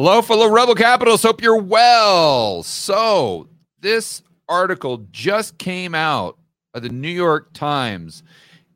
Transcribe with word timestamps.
Hello, 0.00 0.22
fellow 0.22 0.48
Rebel 0.48 0.76
Capitalists. 0.76 1.26
Hope 1.26 1.42
you're 1.42 1.60
well. 1.60 2.62
So, 2.62 3.48
this 3.80 4.22
article 4.48 4.98
just 5.10 5.58
came 5.58 5.92
out 5.92 6.38
of 6.72 6.84
the 6.84 6.88
New 6.88 7.08
York 7.08 7.52
Times, 7.52 8.22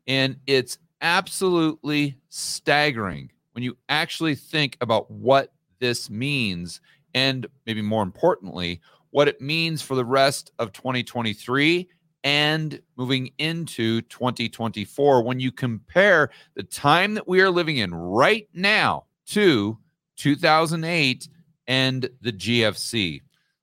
and 0.08 0.34
it's 0.48 0.78
absolutely 1.00 2.16
staggering 2.28 3.30
when 3.52 3.62
you 3.62 3.76
actually 3.88 4.34
think 4.34 4.76
about 4.80 5.08
what 5.12 5.52
this 5.78 6.10
means, 6.10 6.80
and 7.14 7.46
maybe 7.66 7.82
more 7.82 8.02
importantly, 8.02 8.80
what 9.12 9.28
it 9.28 9.40
means 9.40 9.80
for 9.80 9.94
the 9.94 10.04
rest 10.04 10.50
of 10.58 10.72
2023 10.72 11.88
and 12.24 12.82
moving 12.96 13.30
into 13.38 14.00
2024 14.02 15.22
when 15.22 15.38
you 15.38 15.52
compare 15.52 16.30
the 16.56 16.64
time 16.64 17.14
that 17.14 17.28
we 17.28 17.40
are 17.40 17.50
living 17.50 17.76
in 17.76 17.94
right 17.94 18.48
now 18.52 19.04
to 19.26 19.78
2008 20.22 21.28
and 21.66 22.08
the 22.20 22.32
GFC. 22.32 23.20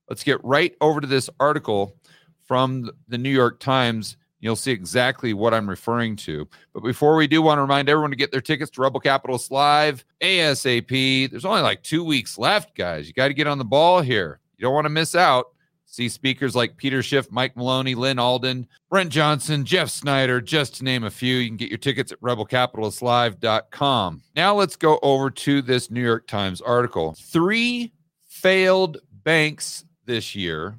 Let's 0.09 0.23
get 0.23 0.43
right 0.43 0.75
over 0.81 0.99
to 0.99 1.07
this 1.07 1.29
article 1.39 1.95
from 2.43 2.91
the 3.07 3.17
New 3.17 3.29
York 3.29 3.59
Times. 3.59 4.17
You'll 4.41 4.55
see 4.55 4.71
exactly 4.71 5.34
what 5.34 5.53
I'm 5.53 5.70
referring 5.70 6.15
to. 6.17 6.48
But 6.73 6.84
before 6.84 7.15
we 7.15 7.27
do, 7.27 7.41
want 7.41 7.59
to 7.59 7.61
remind 7.61 7.87
everyone 7.87 8.09
to 8.09 8.17
get 8.17 8.31
their 8.31 8.41
tickets 8.41 8.71
to 8.71 8.81
Rebel 8.81 8.99
Capitalists 8.99 9.51
Live 9.51 10.03
ASAP. 10.21 11.29
There's 11.29 11.45
only 11.45 11.61
like 11.61 11.84
two 11.84 12.03
weeks 12.03 12.37
left, 12.37 12.76
guys. 12.76 13.07
You 13.07 13.13
got 13.13 13.29
to 13.29 13.34
get 13.34 13.48
on 13.48 13.57
the 13.57 13.65
ball 13.65 14.01
here. 14.01 14.39
You 14.57 14.63
don't 14.63 14.73
want 14.73 14.85
to 14.85 14.89
miss 14.89 15.15
out. 15.15 15.48
See 15.91 16.07
speakers 16.07 16.55
like 16.55 16.77
Peter 16.77 17.02
Schiff, 17.02 17.31
Mike 17.31 17.57
Maloney, 17.57 17.95
Lyn 17.95 18.20
Alden, 18.20 18.67
Brent 18.91 19.09
Johnson, 19.09 19.66
Jeff 19.66 19.89
Snider, 19.89 20.39
just 20.39 20.75
to 20.75 20.84
name 20.84 21.03
a 21.03 21.09
few. 21.09 21.38
You 21.38 21.49
can 21.49 21.57
get 21.57 21.70
your 21.70 21.79
tickets 21.79 22.12
at 22.12 22.21
rebelcapitalistlive.com. 22.21 24.21
Now 24.35 24.53
let's 24.53 24.75
go 24.75 24.99
over 25.02 25.31
to 25.31 25.63
this 25.63 25.89
New 25.89 26.03
York 26.03 26.27
Times 26.27 26.62
article. 26.62 27.15
Three 27.20 27.91
failed 28.27 28.99
banks 29.23 29.84
this 30.05 30.35
year 30.35 30.77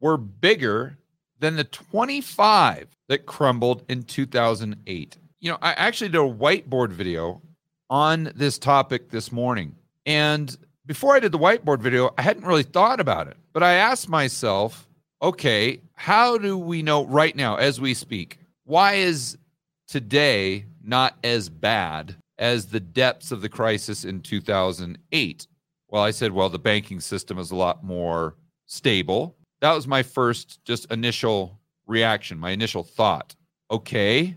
were 0.00 0.16
bigger 0.16 0.98
than 1.38 1.54
the 1.54 1.62
25 1.62 2.88
that 3.06 3.26
crumbled 3.26 3.84
in 3.88 4.02
2008. 4.02 5.18
You 5.38 5.52
know, 5.52 5.58
I 5.62 5.74
actually 5.74 6.08
did 6.08 6.20
a 6.20 6.22
whiteboard 6.22 6.90
video 6.90 7.40
on 7.88 8.32
this 8.34 8.58
topic 8.58 9.08
this 9.08 9.30
morning. 9.30 9.76
And 10.04 10.56
before 10.86 11.14
I 11.14 11.20
did 11.20 11.32
the 11.32 11.38
whiteboard 11.38 11.80
video, 11.80 12.12
I 12.18 12.22
hadn't 12.22 12.46
really 12.46 12.62
thought 12.62 13.00
about 13.00 13.28
it. 13.28 13.36
But 13.52 13.62
I 13.62 13.74
asked 13.74 14.08
myself, 14.08 14.88
okay, 15.20 15.80
how 15.94 16.38
do 16.38 16.58
we 16.58 16.82
know 16.82 17.06
right 17.06 17.34
now 17.34 17.56
as 17.56 17.80
we 17.80 17.94
speak? 17.94 18.38
Why 18.64 18.94
is 18.94 19.38
today 19.86 20.66
not 20.82 21.16
as 21.22 21.48
bad 21.48 22.16
as 22.38 22.66
the 22.66 22.80
depths 22.80 23.30
of 23.30 23.42
the 23.42 23.48
crisis 23.48 24.04
in 24.04 24.20
2008? 24.20 25.46
Well, 25.88 26.02
I 26.02 26.10
said, 26.10 26.32
well, 26.32 26.48
the 26.48 26.58
banking 26.58 27.00
system 27.00 27.38
is 27.38 27.50
a 27.50 27.56
lot 27.56 27.84
more 27.84 28.34
stable. 28.66 29.36
That 29.60 29.74
was 29.74 29.86
my 29.86 30.02
first 30.02 30.64
just 30.64 30.90
initial 30.90 31.60
reaction, 31.86 32.38
my 32.38 32.50
initial 32.50 32.82
thought. 32.82 33.36
Okay, 33.70 34.36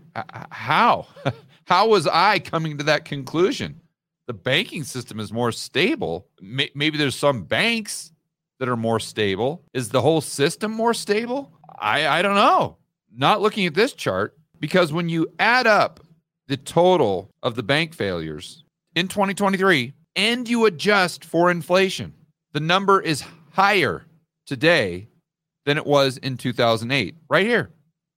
how? 0.50 1.08
how 1.66 1.88
was 1.88 2.06
I 2.06 2.38
coming 2.38 2.78
to 2.78 2.84
that 2.84 3.04
conclusion? 3.04 3.80
The 4.26 4.34
banking 4.34 4.84
system 4.84 5.20
is 5.20 5.32
more 5.32 5.52
stable. 5.52 6.26
Maybe 6.40 6.98
there's 6.98 7.14
some 7.14 7.44
banks 7.44 8.12
that 8.58 8.68
are 8.68 8.76
more 8.76 9.00
stable. 9.00 9.62
Is 9.72 9.90
the 9.90 10.00
whole 10.00 10.20
system 10.20 10.72
more 10.72 10.94
stable? 10.94 11.52
I, 11.78 12.06
I 12.06 12.22
don't 12.22 12.34
know. 12.34 12.78
Not 13.14 13.40
looking 13.40 13.66
at 13.66 13.74
this 13.74 13.92
chart 13.92 14.36
because 14.58 14.92
when 14.92 15.08
you 15.08 15.28
add 15.38 15.66
up 15.66 16.00
the 16.48 16.56
total 16.56 17.30
of 17.42 17.54
the 17.54 17.62
bank 17.62 17.94
failures 17.94 18.64
in 18.94 19.08
2023 19.08 19.92
and 20.16 20.48
you 20.48 20.66
adjust 20.66 21.24
for 21.24 21.50
inflation, 21.50 22.14
the 22.52 22.60
number 22.60 23.00
is 23.00 23.24
higher 23.52 24.06
today 24.46 25.08
than 25.64 25.76
it 25.76 25.86
was 25.86 26.16
in 26.18 26.36
2008. 26.36 27.14
Right 27.28 27.46
here. 27.46 27.70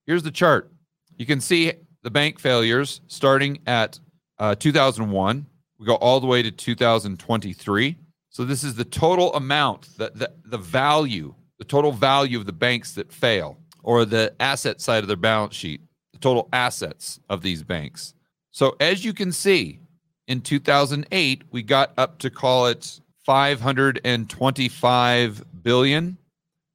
Here's 0.06 0.22
the 0.22 0.30
chart. 0.30 0.72
You 1.16 1.26
can 1.26 1.40
see 1.40 1.72
the 2.02 2.10
bank 2.10 2.40
failures 2.40 3.00
starting 3.06 3.60
at 3.66 3.98
uh, 4.38 4.54
2001 4.54 5.46
we 5.80 5.86
go 5.86 5.96
all 5.96 6.20
the 6.20 6.26
way 6.26 6.42
to 6.42 6.50
2023. 6.50 7.96
So 8.28 8.44
this 8.44 8.62
is 8.62 8.74
the 8.74 8.84
total 8.84 9.34
amount, 9.34 9.88
the, 9.96 10.12
the, 10.14 10.30
the 10.44 10.58
value, 10.58 11.34
the 11.58 11.64
total 11.64 11.90
value 11.90 12.38
of 12.38 12.44
the 12.44 12.52
banks 12.52 12.92
that 12.92 13.10
fail, 13.10 13.56
or 13.82 14.04
the 14.04 14.34
asset 14.38 14.82
side 14.82 15.02
of 15.02 15.08
their 15.08 15.16
balance 15.16 15.56
sheet, 15.56 15.80
the 16.12 16.18
total 16.18 16.50
assets 16.52 17.18
of 17.30 17.40
these 17.40 17.62
banks. 17.62 18.12
So 18.50 18.76
as 18.78 19.06
you 19.06 19.14
can 19.14 19.32
see, 19.32 19.80
in 20.28 20.42
2008, 20.42 21.44
we 21.50 21.62
got 21.62 21.94
up 21.96 22.18
to 22.18 22.28
call 22.28 22.66
it 22.66 23.00
525 23.24 25.44
billion. 25.62 26.18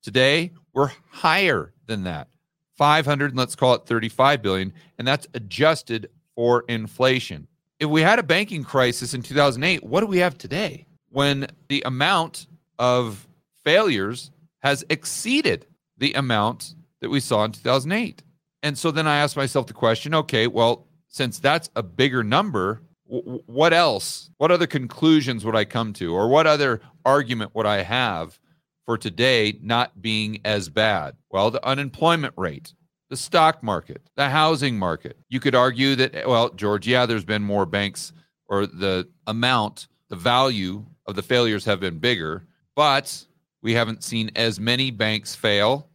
Today, 0.01 0.51
we're 0.73 0.89
higher 1.11 1.71
than 1.85 2.05
that. 2.05 2.29
500, 2.75 3.37
let's 3.37 3.55
call 3.55 3.75
it 3.75 3.85
35 3.85 4.41
billion, 4.41 4.73
and 4.97 5.07
that's 5.07 5.27
adjusted 5.35 6.09
for 6.35 6.65
inflation 6.67 7.47
if 7.79 7.89
we 7.89 8.01
had 8.01 8.19
a 8.19 8.23
banking 8.23 8.63
crisis 8.63 9.13
in 9.13 9.21
2008, 9.21 9.83
what 9.83 10.01
do 10.01 10.07
we 10.07 10.19
have 10.19 10.37
today 10.37 10.85
when 11.09 11.47
the 11.69 11.81
amount 11.85 12.47
of 12.79 13.27
failures 13.63 14.31
has 14.59 14.83
exceeded 14.89 15.65
the 15.97 16.13
amount 16.13 16.75
that 17.01 17.09
we 17.09 17.19
saw 17.19 17.43
in 17.43 17.51
2008? 17.51 18.23
And 18.63 18.77
so 18.77 18.91
then 18.91 19.07
I 19.07 19.17
asked 19.17 19.37
myself 19.37 19.67
the 19.67 19.73
question 19.73 20.15
okay, 20.15 20.47
well, 20.47 20.87
since 21.07 21.39
that's 21.39 21.69
a 21.75 21.83
bigger 21.83 22.23
number, 22.23 22.81
what 23.05 23.73
else? 23.73 24.31
What 24.37 24.51
other 24.51 24.67
conclusions 24.67 25.45
would 25.45 25.55
I 25.55 25.65
come 25.65 25.93
to? 25.93 26.13
Or 26.13 26.27
what 26.27 26.47
other 26.47 26.81
argument 27.05 27.53
would 27.53 27.65
I 27.65 27.83
have 27.83 28.39
for 28.85 28.97
today 28.97 29.59
not 29.61 30.01
being 30.01 30.39
as 30.43 30.69
bad? 30.69 31.15
Well, 31.29 31.51
the 31.51 31.65
unemployment 31.65 32.33
rate 32.35 32.73
the 33.09 33.17
stock 33.17 33.61
market, 33.61 34.01
the 34.15 34.29
housing 34.29 34.77
market. 34.77 35.17
You 35.29 35.39
could 35.39 35.55
argue 35.55 35.95
that, 35.95 36.27
well, 36.27 36.49
George, 36.49 36.87
yeah, 36.87 37.05
there's 37.05 37.25
been 37.25 37.43
more 37.43 37.65
banks 37.65 38.13
or 38.47 38.65
the 38.65 39.07
amount, 39.27 39.87
the 40.09 40.15
value 40.15 40.85
of 41.05 41.15
the 41.15 41.21
failures 41.21 41.65
have 41.65 41.79
been 41.79 41.99
bigger, 41.99 42.47
but 42.75 43.25
we 43.61 43.73
haven't 43.73 44.03
seen 44.03 44.31
as 44.35 44.59
many 44.59 44.91
banks 44.91 45.35
fail. 45.35 45.89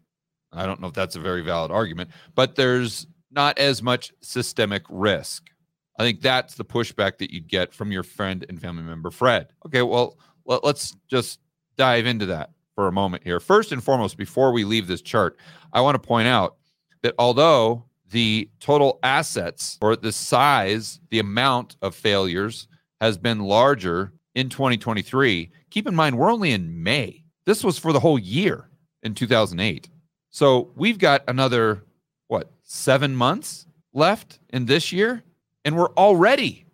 I 0.52 0.66
don't 0.66 0.80
know 0.80 0.88
if 0.88 0.94
that's 0.94 1.16
a 1.16 1.20
very 1.20 1.42
valid 1.42 1.70
argument, 1.70 2.10
but 2.34 2.56
there's 2.56 3.06
not 3.30 3.58
as 3.58 3.82
much 3.82 4.12
systemic 4.20 4.82
risk. 4.88 5.50
I 5.98 6.02
think 6.02 6.20
that's 6.20 6.54
the 6.54 6.64
pushback 6.64 7.18
that 7.18 7.32
you'd 7.32 7.48
get 7.48 7.74
from 7.74 7.92
your 7.92 8.02
friend 8.02 8.44
and 8.48 8.60
family 8.60 8.82
member, 8.82 9.10
Fred. 9.10 9.52
Okay, 9.66 9.82
well, 9.82 10.18
let's 10.44 10.96
just 11.08 11.38
dive 11.76 12.06
into 12.06 12.26
that 12.26 12.50
for 12.74 12.88
a 12.88 12.92
moment 12.92 13.22
here. 13.22 13.38
First 13.38 13.70
and 13.70 13.84
foremost, 13.84 14.16
before 14.16 14.52
we 14.52 14.64
leave 14.64 14.86
this 14.86 15.02
chart, 15.02 15.38
I 15.72 15.80
want 15.82 15.94
to 15.94 16.06
point 16.06 16.26
out 16.26 16.56
that 17.02 17.14
although 17.18 17.84
the 18.10 18.48
total 18.60 18.98
assets 19.02 19.78
or 19.80 19.96
the 19.96 20.12
size, 20.12 21.00
the 21.10 21.18
amount 21.18 21.76
of 21.82 21.94
failures 21.94 22.68
has 23.00 23.16
been 23.16 23.40
larger 23.40 24.12
in 24.34 24.48
2023, 24.48 25.50
keep 25.70 25.86
in 25.86 25.94
mind 25.94 26.18
we're 26.18 26.32
only 26.32 26.52
in 26.52 26.82
May. 26.82 27.24
This 27.46 27.64
was 27.64 27.78
for 27.78 27.92
the 27.92 28.00
whole 28.00 28.18
year 28.18 28.68
in 29.02 29.14
2008. 29.14 29.88
So 30.30 30.70
we've 30.76 30.98
got 30.98 31.22
another, 31.28 31.84
what, 32.28 32.50
seven 32.62 33.14
months 33.14 33.66
left 33.92 34.38
in 34.50 34.66
this 34.66 34.92
year? 34.92 35.22
And 35.64 35.76
we're 35.76 35.92
already 35.94 36.66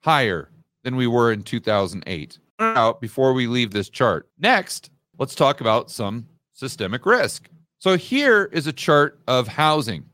higher 0.00 0.50
than 0.82 0.96
we 0.96 1.06
were 1.06 1.32
in 1.32 1.42
2008. 1.42 2.38
Out 2.58 3.00
before 3.00 3.32
we 3.32 3.46
leave 3.46 3.72
this 3.72 3.88
chart. 3.88 4.28
Next, 4.38 4.90
let's 5.18 5.34
talk 5.34 5.60
about 5.60 5.90
some 5.90 6.28
systemic 6.52 7.04
risk. 7.06 7.48
So 7.82 7.96
here 7.96 8.48
is 8.52 8.68
a 8.68 8.72
chart 8.72 9.18
of 9.26 9.48
housing. 9.48 10.04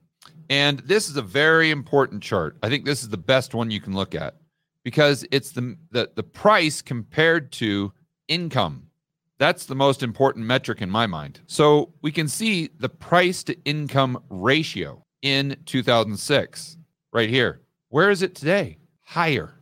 And 0.49 0.79
this 0.79 1.11
is 1.11 1.19
a 1.19 1.23
very 1.23 1.71
important 1.71 2.23
chart. 2.23 2.56
I 2.62 2.71
think 2.71 2.87
this 2.87 3.03
is 3.03 3.11
the 3.11 3.19
best 3.19 3.53
one 3.53 3.71
you 3.71 3.79
can 3.79 3.93
look 3.95 4.15
at 4.15 4.37
because 4.84 5.27
it's 5.31 5.51
the, 5.51 5.77
the, 5.91 6.11
the 6.15 6.23
price 6.23 6.81
compared 6.81 7.53
to 7.53 7.93
income. 8.27 8.84
That's 9.37 9.67
the 9.67 9.75
most 9.75 10.03
important 10.03 10.47
metric 10.47 10.81
in 10.81 10.88
my 10.88 11.06
mind. 11.06 11.41
So 11.47 11.93
we 12.00 12.11
can 12.11 12.26
see 12.26 12.70
the 12.79 12.88
price 12.88 13.43
to 13.43 13.65
income 13.65 14.23
ratio 14.31 15.05
in 15.21 15.55
2006 15.67 16.79
right 17.12 17.29
here. 17.29 17.61
Where 17.91 18.11
is 18.11 18.23
it 18.23 18.35
today? 18.35 18.79
Higher. 19.03 19.53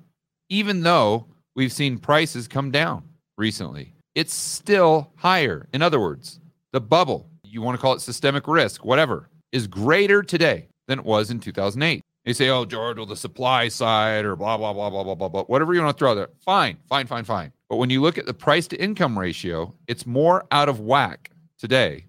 Even 0.48 0.82
though 0.82 1.26
we've 1.56 1.72
seen 1.72 1.98
prices 1.98 2.46
come 2.46 2.70
down 2.70 3.02
recently, 3.36 3.94
it's 4.14 4.32
still 4.32 5.10
higher. 5.16 5.68
In 5.72 5.82
other 5.82 5.98
words, 5.98 6.38
the 6.70 6.80
bubble 6.80 7.30
you 7.56 7.62
want 7.62 7.74
to 7.74 7.80
call 7.80 7.94
it 7.94 8.02
systemic 8.02 8.46
risk, 8.46 8.84
whatever, 8.84 9.30
is 9.50 9.66
greater 9.66 10.22
today 10.22 10.68
than 10.88 10.98
it 10.98 11.04
was 11.06 11.30
in 11.30 11.40
2008. 11.40 12.02
They 12.26 12.32
say, 12.34 12.50
oh, 12.50 12.66
George, 12.66 12.98
well, 12.98 13.06
the 13.06 13.16
supply 13.16 13.68
side 13.68 14.26
or 14.26 14.36
blah, 14.36 14.58
blah, 14.58 14.74
blah, 14.74 14.90
blah, 14.90 15.02
blah, 15.02 15.14
blah, 15.14 15.28
blah, 15.28 15.44
whatever 15.44 15.72
you 15.72 15.80
want 15.80 15.96
to 15.96 15.98
throw 15.98 16.14
there. 16.14 16.28
Fine, 16.44 16.76
fine, 16.86 17.06
fine, 17.06 17.24
fine. 17.24 17.50
But 17.70 17.76
when 17.76 17.88
you 17.88 18.02
look 18.02 18.18
at 18.18 18.26
the 18.26 18.34
price 18.34 18.66
to 18.68 18.76
income 18.76 19.18
ratio, 19.18 19.74
it's 19.86 20.04
more 20.04 20.44
out 20.50 20.68
of 20.68 20.80
whack 20.80 21.30
today, 21.58 22.04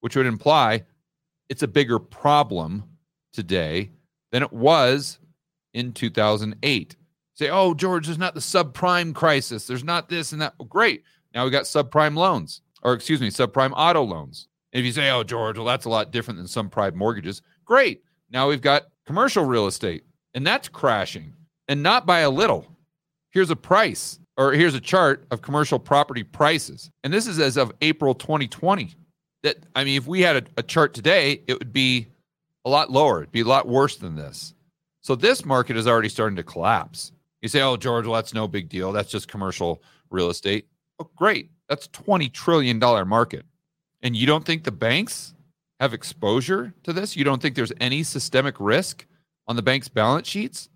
which 0.00 0.16
would 0.16 0.24
imply 0.24 0.84
it's 1.50 1.62
a 1.62 1.68
bigger 1.68 1.98
problem 1.98 2.84
today 3.34 3.90
than 4.32 4.42
it 4.42 4.52
was 4.52 5.18
in 5.74 5.92
2008. 5.92 6.96
Say, 7.34 7.50
oh, 7.50 7.74
George, 7.74 8.06
there's 8.06 8.16
not 8.16 8.34
the 8.34 8.40
subprime 8.40 9.14
crisis. 9.14 9.66
There's 9.66 9.84
not 9.84 10.08
this 10.08 10.32
and 10.32 10.40
that. 10.40 10.54
Well, 10.58 10.66
great. 10.66 11.02
Now 11.34 11.44
we 11.44 11.50
got 11.50 11.64
subprime 11.64 12.16
loans, 12.16 12.62
or 12.82 12.94
excuse 12.94 13.20
me, 13.20 13.28
subprime 13.28 13.72
auto 13.76 14.02
loans. 14.02 14.48
If 14.76 14.84
you 14.84 14.92
say, 14.92 15.10
oh, 15.10 15.24
George, 15.24 15.56
well, 15.56 15.66
that's 15.66 15.86
a 15.86 15.90
lot 15.90 16.10
different 16.10 16.36
than 16.36 16.46
some 16.46 16.68
private 16.68 16.96
mortgages, 16.96 17.40
great. 17.64 18.02
Now 18.30 18.48
we've 18.48 18.60
got 18.60 18.88
commercial 19.06 19.44
real 19.44 19.66
estate, 19.66 20.04
and 20.34 20.46
that's 20.46 20.68
crashing, 20.68 21.32
and 21.66 21.82
not 21.82 22.04
by 22.04 22.20
a 22.20 22.30
little. 22.30 22.66
Here's 23.30 23.50
a 23.50 23.56
price, 23.56 24.18
or 24.36 24.52
here's 24.52 24.74
a 24.74 24.80
chart 24.80 25.26
of 25.30 25.40
commercial 25.40 25.78
property 25.78 26.22
prices. 26.22 26.90
And 27.04 27.12
this 27.12 27.26
is 27.26 27.38
as 27.40 27.56
of 27.56 27.72
April 27.80 28.14
2020. 28.14 28.94
That, 29.44 29.56
I 29.74 29.84
mean, 29.84 29.96
if 29.96 30.06
we 30.06 30.20
had 30.20 30.36
a, 30.36 30.42
a 30.58 30.62
chart 30.62 30.92
today, 30.92 31.42
it 31.46 31.58
would 31.58 31.72
be 31.72 32.08
a 32.66 32.68
lot 32.68 32.90
lower. 32.90 33.22
It'd 33.22 33.32
be 33.32 33.40
a 33.40 33.46
lot 33.46 33.66
worse 33.66 33.96
than 33.96 34.14
this. 34.14 34.52
So 35.00 35.14
this 35.14 35.44
market 35.44 35.78
is 35.78 35.86
already 35.86 36.10
starting 36.10 36.36
to 36.36 36.42
collapse. 36.42 37.12
You 37.40 37.48
say, 37.48 37.62
oh, 37.62 37.78
George, 37.78 38.04
well, 38.04 38.16
that's 38.16 38.34
no 38.34 38.46
big 38.46 38.68
deal. 38.68 38.92
That's 38.92 39.10
just 39.10 39.28
commercial 39.28 39.82
real 40.10 40.28
estate. 40.28 40.66
Oh, 40.98 41.08
great. 41.16 41.50
That's 41.68 41.88
$20 41.88 42.30
trillion 42.32 42.78
market. 43.08 43.46
And 44.02 44.16
you 44.16 44.26
don't 44.26 44.44
think 44.44 44.64
the 44.64 44.72
banks 44.72 45.34
have 45.80 45.92
exposure 45.92 46.72
to 46.84 46.92
this? 46.92 47.16
You 47.16 47.24
don't 47.24 47.40
think 47.40 47.54
there's 47.54 47.72
any 47.80 48.02
systemic 48.02 48.56
risk 48.58 49.06
on 49.46 49.56
the 49.56 49.62
bank's 49.62 49.88
balance 49.88 50.28
sheets? 50.28 50.68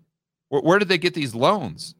Where, 0.49 0.61
where 0.61 0.79
did 0.79 0.87
they 0.87 0.97
get 0.97 1.13
these 1.13 1.35
loans 1.35 1.95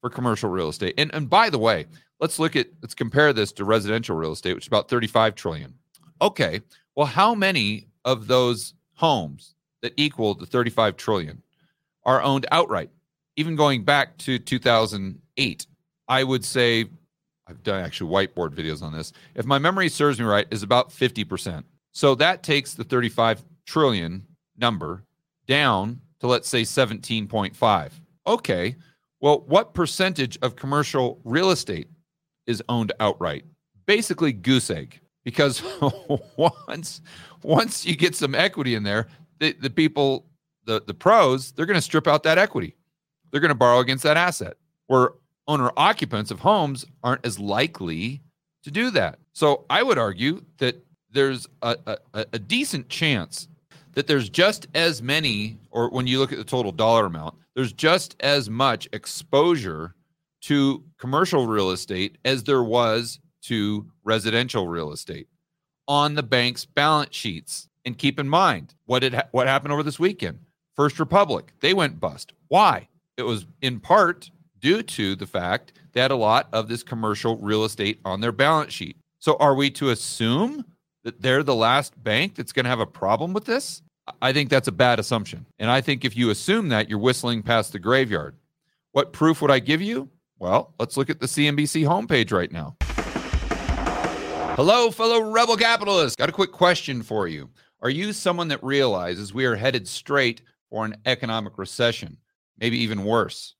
for 0.00 0.10
commercial 0.10 0.50
real 0.50 0.68
estate? 0.68 0.94
And, 0.98 1.12
and 1.14 1.28
by 1.28 1.50
the 1.50 1.58
way, 1.58 1.86
let's 2.20 2.38
look 2.38 2.56
at, 2.56 2.68
let's 2.82 2.94
compare 2.94 3.32
this 3.32 3.52
to 3.52 3.64
residential 3.64 4.16
real 4.16 4.32
estate, 4.32 4.54
which 4.54 4.64
is 4.64 4.68
about 4.68 4.88
35 4.88 5.34
trillion. 5.34 5.74
Okay. 6.20 6.60
Well, 6.94 7.06
how 7.06 7.34
many 7.34 7.88
of 8.04 8.26
those 8.26 8.74
homes 8.94 9.54
that 9.82 9.92
equal 9.96 10.34
the 10.34 10.46
35 10.46 10.96
trillion 10.96 11.42
are 12.04 12.22
owned 12.22 12.46
outright? 12.50 12.90
Even 13.36 13.54
going 13.54 13.84
back 13.84 14.16
to 14.18 14.38
2008, 14.38 15.66
I 16.08 16.24
would 16.24 16.44
say 16.44 16.86
I've 17.46 17.62
done 17.62 17.84
actually 17.84 18.10
whiteboard 18.10 18.54
videos 18.54 18.82
on 18.82 18.92
this. 18.92 19.12
If 19.34 19.46
my 19.46 19.58
memory 19.58 19.88
serves 19.88 20.18
me 20.18 20.26
right, 20.26 20.46
is 20.50 20.62
about 20.62 20.90
50%. 20.90 21.64
So 21.92 22.14
that 22.16 22.42
takes 22.42 22.74
the 22.74 22.84
35 22.84 23.44
trillion 23.66 24.26
number 24.56 25.04
down 25.46 26.00
to 26.20 26.26
let's 26.26 26.48
say 26.48 26.62
17.5. 26.62 27.90
Okay. 28.26 28.76
Well, 29.20 29.44
what 29.46 29.74
percentage 29.74 30.38
of 30.42 30.56
commercial 30.56 31.20
real 31.24 31.50
estate 31.50 31.88
is 32.46 32.62
owned 32.68 32.92
outright? 33.00 33.44
Basically 33.86 34.32
goose 34.32 34.70
egg 34.70 35.00
because 35.24 35.62
once 36.36 37.00
once 37.42 37.86
you 37.86 37.96
get 37.96 38.14
some 38.14 38.34
equity 38.34 38.74
in 38.74 38.82
there, 38.82 39.06
the, 39.38 39.52
the 39.52 39.70
people 39.70 40.26
the 40.64 40.82
the 40.86 40.94
pros, 40.94 41.52
they're 41.52 41.66
going 41.66 41.78
to 41.78 41.82
strip 41.82 42.06
out 42.06 42.24
that 42.24 42.38
equity. 42.38 42.74
They're 43.30 43.40
going 43.40 43.50
to 43.50 43.54
borrow 43.54 43.78
against 43.78 44.04
that 44.04 44.16
asset. 44.16 44.56
Where 44.88 45.12
owner 45.48 45.70
occupants 45.76 46.30
of 46.30 46.40
homes 46.40 46.84
aren't 47.02 47.24
as 47.24 47.38
likely 47.38 48.20
to 48.64 48.70
do 48.70 48.90
that. 48.90 49.18
So 49.32 49.64
I 49.70 49.82
would 49.82 49.98
argue 49.98 50.44
that 50.58 50.84
there's 51.10 51.46
a, 51.62 51.76
a, 52.14 52.26
a 52.32 52.38
decent 52.38 52.88
chance 52.88 53.48
that 53.94 54.06
there's 54.06 54.28
just 54.28 54.66
as 54.74 55.00
many, 55.00 55.58
or 55.70 55.88
when 55.88 56.06
you 56.06 56.18
look 56.18 56.32
at 56.32 56.38
the 56.38 56.44
total 56.44 56.72
dollar 56.72 57.06
amount, 57.06 57.34
there's 57.54 57.72
just 57.72 58.14
as 58.20 58.50
much 58.50 58.88
exposure 58.92 59.94
to 60.42 60.84
commercial 60.98 61.46
real 61.46 61.70
estate 61.70 62.18
as 62.24 62.44
there 62.44 62.62
was 62.62 63.18
to 63.42 63.86
residential 64.04 64.68
real 64.68 64.92
estate 64.92 65.28
on 65.88 66.14
the 66.14 66.22
bank's 66.22 66.64
balance 66.64 67.14
sheets. 67.16 67.68
And 67.84 67.96
keep 67.96 68.20
in 68.20 68.28
mind 68.28 68.74
what 68.84 68.98
did 68.98 69.14
ha- 69.14 69.28
what 69.30 69.46
happened 69.46 69.72
over 69.72 69.82
this 69.82 69.98
weekend. 69.98 70.40
First 70.74 70.98
Republic, 70.98 71.52
they 71.60 71.72
went 71.72 72.00
bust. 72.00 72.32
Why? 72.48 72.88
It 73.16 73.22
was 73.22 73.46
in 73.62 73.80
part 73.80 74.30
due 74.60 74.82
to 74.82 75.16
the 75.16 75.26
fact 75.26 75.72
they 75.92 76.00
had 76.00 76.10
a 76.10 76.16
lot 76.16 76.48
of 76.52 76.68
this 76.68 76.82
commercial 76.82 77.36
real 77.38 77.64
estate 77.64 78.00
on 78.04 78.20
their 78.20 78.32
balance 78.32 78.72
sheet. 78.72 78.96
So 79.18 79.36
are 79.36 79.54
we 79.54 79.70
to 79.70 79.90
assume 79.90 80.64
that 81.04 81.22
they're 81.22 81.42
the 81.42 81.54
last 81.54 82.02
bank 82.02 82.34
that's 82.34 82.52
going 82.52 82.64
to 82.64 82.70
have 82.70 82.80
a 82.80 82.86
problem 82.86 83.32
with 83.32 83.44
this? 83.44 83.82
I 84.22 84.32
think 84.32 84.50
that's 84.50 84.68
a 84.68 84.72
bad 84.72 84.98
assumption. 84.98 85.46
And 85.58 85.70
I 85.70 85.80
think 85.80 86.04
if 86.04 86.16
you 86.16 86.30
assume 86.30 86.68
that, 86.68 86.88
you're 86.88 86.98
whistling 86.98 87.42
past 87.42 87.72
the 87.72 87.78
graveyard. 87.78 88.36
What 88.92 89.12
proof 89.12 89.42
would 89.42 89.50
I 89.50 89.58
give 89.58 89.82
you? 89.82 90.08
Well, 90.38 90.74
let's 90.78 90.96
look 90.96 91.10
at 91.10 91.20
the 91.20 91.26
CNBC 91.26 91.86
homepage 91.86 92.32
right 92.32 92.52
now. 92.52 92.76
Hello, 94.56 94.90
fellow 94.90 95.30
rebel 95.30 95.56
capitalists. 95.56 96.16
Got 96.16 96.28
a 96.28 96.32
quick 96.32 96.52
question 96.52 97.02
for 97.02 97.28
you. 97.28 97.50
Are 97.82 97.90
you 97.90 98.12
someone 98.12 98.48
that 98.48 98.62
realizes 98.64 99.34
we 99.34 99.44
are 99.44 99.56
headed 99.56 99.86
straight 99.86 100.40
for 100.70 100.84
an 100.84 100.96
economic 101.04 101.58
recession, 101.58 102.16
maybe 102.58 102.78
even 102.78 103.04
worse? 103.04 103.54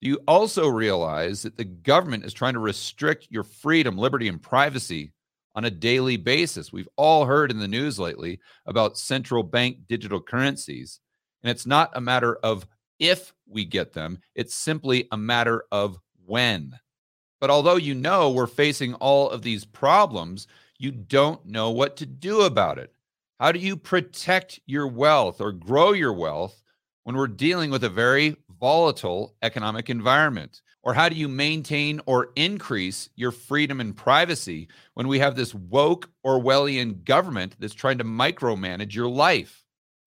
You 0.00 0.20
also 0.28 0.68
realize 0.68 1.42
that 1.42 1.56
the 1.56 1.64
government 1.64 2.24
is 2.24 2.34
trying 2.34 2.54
to 2.54 2.60
restrict 2.60 3.28
your 3.30 3.42
freedom, 3.42 3.96
liberty, 3.96 4.28
and 4.28 4.40
privacy 4.40 5.12
on 5.54 5.64
a 5.64 5.70
daily 5.70 6.16
basis? 6.16 6.72
We've 6.72 6.88
all 6.96 7.24
heard 7.24 7.50
in 7.50 7.58
the 7.58 7.68
news 7.68 7.98
lately 7.98 8.40
about 8.66 8.98
central 8.98 9.42
bank 9.42 9.78
digital 9.88 10.20
currencies. 10.20 11.00
And 11.42 11.50
it's 11.50 11.66
not 11.66 11.90
a 11.94 12.00
matter 12.00 12.36
of 12.42 12.66
if 12.98 13.32
we 13.48 13.64
get 13.64 13.92
them, 13.92 14.18
it's 14.34 14.54
simply 14.54 15.08
a 15.12 15.16
matter 15.16 15.64
of 15.72 15.98
when. 16.24 16.78
But 17.40 17.50
although 17.50 17.76
you 17.76 17.94
know 17.94 18.30
we're 18.30 18.46
facing 18.46 18.94
all 18.94 19.30
of 19.30 19.42
these 19.42 19.64
problems, 19.64 20.46
you 20.78 20.90
don't 20.90 21.44
know 21.46 21.70
what 21.70 21.96
to 21.98 22.06
do 22.06 22.42
about 22.42 22.78
it. 22.78 22.92
How 23.38 23.52
do 23.52 23.58
you 23.58 23.76
protect 23.76 24.60
your 24.66 24.86
wealth 24.86 25.40
or 25.40 25.52
grow 25.52 25.92
your 25.92 26.12
wealth 26.12 26.62
when 27.04 27.16
we're 27.16 27.28
dealing 27.28 27.70
with 27.70 27.84
a 27.84 27.90
very 27.90 28.36
volatile 28.58 29.34
economic 29.42 29.90
environment? 29.90 30.62
Or 30.82 30.94
how 30.94 31.08
do 31.08 31.16
you 31.16 31.28
maintain 31.28 32.00
or 32.06 32.30
increase 32.36 33.08
your 33.16 33.32
freedom 33.32 33.80
and 33.80 33.96
privacy 33.96 34.68
when 34.94 35.08
we 35.08 35.18
have 35.18 35.34
this 35.34 35.54
woke 35.54 36.08
Orwellian 36.24 37.02
government 37.04 37.56
that's 37.58 37.74
trying 37.74 37.98
to 37.98 38.04
micromanage 38.04 38.94
your 38.94 39.08
life? 39.08 39.64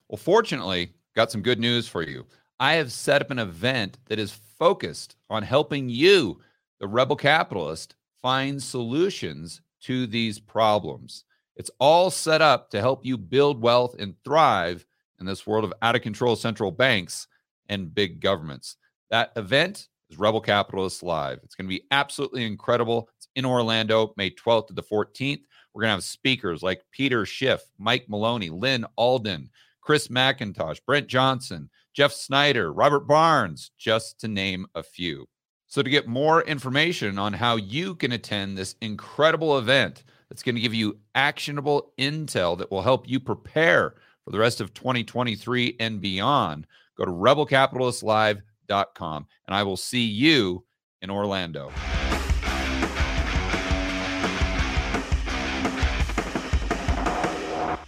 Well, 0.07 0.17
fortunately, 0.17 0.93
got 1.15 1.31
some 1.31 1.41
good 1.41 1.59
news 1.59 1.87
for 1.87 2.01
you. 2.01 2.25
I 2.59 2.73
have 2.73 2.91
set 2.91 3.21
up 3.21 3.31
an 3.31 3.39
event 3.39 3.97
that 4.05 4.19
is 4.19 4.31
focused 4.31 5.15
on 5.29 5.43
helping 5.43 5.89
you, 5.89 6.39
the 6.79 6.87
rebel 6.87 7.15
capitalist, 7.15 7.95
find 8.21 8.61
solutions 8.61 9.61
to 9.81 10.07
these 10.07 10.39
problems. 10.39 11.23
It's 11.55 11.71
all 11.79 12.09
set 12.09 12.41
up 12.41 12.69
to 12.71 12.79
help 12.79 13.05
you 13.05 13.17
build 13.17 13.61
wealth 13.61 13.95
and 13.99 14.15
thrive 14.23 14.85
in 15.19 15.25
this 15.25 15.45
world 15.45 15.65
of 15.65 15.73
out 15.81 15.95
of 15.95 16.01
control 16.01 16.35
central 16.35 16.71
banks 16.71 17.27
and 17.69 17.93
big 17.93 18.19
governments. 18.19 18.75
That 19.11 19.31
event 19.35 19.87
is 20.09 20.19
Rebel 20.19 20.41
Capitalists 20.41 21.03
Live. 21.03 21.39
It's 21.43 21.55
going 21.55 21.67
to 21.67 21.75
be 21.75 21.85
absolutely 21.91 22.45
incredible. 22.45 23.09
It's 23.17 23.27
in 23.35 23.45
Orlando, 23.45 24.13
May 24.17 24.31
12th 24.31 24.67
to 24.67 24.73
the 24.73 24.83
14th. 24.83 25.41
We're 25.73 25.81
going 25.81 25.89
to 25.89 25.95
have 25.95 26.03
speakers 26.03 26.63
like 26.63 26.81
Peter 26.91 27.25
Schiff, 27.25 27.61
Mike 27.77 28.05
Maloney, 28.09 28.49
Lyn 28.49 28.85
Alden, 28.97 29.49
Chris 29.81 30.07
MacIntosh, 30.07 30.79
Brent 30.85 31.07
Johnson, 31.07 31.69
Jeff 31.93 32.11
Snider, 32.11 32.71
Robert 32.73 33.07
Barnes, 33.07 33.71
just 33.77 34.19
to 34.19 34.27
name 34.27 34.65
a 34.75 34.83
few. 34.83 35.27
So, 35.67 35.83
to 35.83 35.89
get 35.89 36.07
more 36.07 36.41
information 36.41 37.19
on 37.19 37.33
how 37.33 37.55
you 37.55 37.93
can 37.93 38.11
attend 38.11 38.57
this 38.57 38.75
incredible 38.81 39.57
event 39.59 40.03
that's 40.27 40.41
going 40.41 40.55
to 40.55 40.61
give 40.61 40.73
you 40.73 40.97
actionable 41.13 41.93
intel 41.99 42.57
that 42.57 42.71
will 42.71 42.81
help 42.81 43.07
you 43.07 43.19
prepare 43.19 43.95
for 44.25 44.31
the 44.31 44.39
rest 44.39 44.61
of 44.61 44.73
2023 44.73 45.75
and 45.79 46.01
beyond, 46.01 46.65
Go 46.99 47.05
to 47.05 47.11
rebelcapitalistlive.com 47.11 49.27
and 49.47 49.55
I 49.55 49.63
will 49.63 49.77
see 49.77 50.03
you 50.03 50.65
in 51.01 51.09
Orlando. 51.09 51.71